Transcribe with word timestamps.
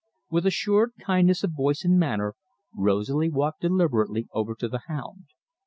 With 0.31 0.47
assured 0.47 0.93
kindness 0.99 1.43
of 1.43 1.51
voice 1.51 1.85
and 1.85 1.99
manner, 1.99 2.33
Rosalie 2.73 3.29
walked 3.29 3.61
deliberately 3.61 4.27
over 4.33 4.55
to 4.55 4.67
the 4.67 4.81
hound. 4.87 5.25